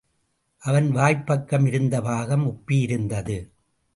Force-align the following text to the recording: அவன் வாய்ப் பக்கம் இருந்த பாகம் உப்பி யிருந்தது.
அவன் 0.57 0.91
வாய்ப் 0.91 1.25
பக்கம் 1.25 1.65
இருந்த 1.65 2.01
பாகம் 2.01 2.45
உப்பி 2.49 2.71
யிருந்தது. 2.71 3.51